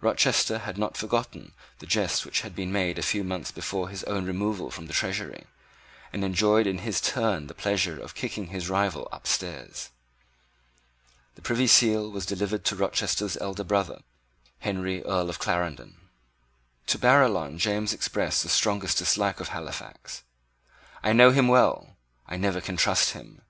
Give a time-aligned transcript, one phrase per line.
[0.00, 3.90] Rochester had not forgotten the jest which had been made a few months before on
[3.90, 5.46] his own removal from the Treasury,
[6.12, 9.90] and enjoyed in his turn the pleasure of kicking his rival up stairs.
[11.34, 14.02] The Privy Seal was delivered to Rochester's elder brother,
[14.60, 15.96] Henry Earl of Clarendon.
[16.86, 20.22] To Barillon James expressed the strongest dislike of Halifax.
[21.02, 21.96] "I know him well,
[22.28, 23.42] I never can trust him.